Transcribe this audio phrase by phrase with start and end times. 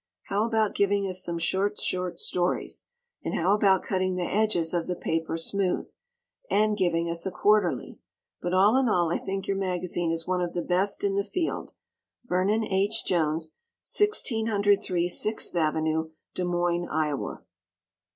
[0.29, 2.87] How about giving us some short short stories?
[3.23, 5.91] And how about cutting the edges of the paper smooth?
[6.49, 7.99] And giving us a quarterly?
[8.41, 11.23] But all in all I think your magazine is one of the best in the
[11.23, 11.73] field.
[12.25, 13.05] Vernon H.
[13.05, 13.53] Jones,
[13.83, 15.79] 1603 Sixth Ave.,
[16.33, 17.43] Des Moines, Iowa.